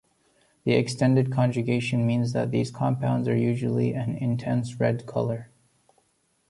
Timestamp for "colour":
5.05-5.51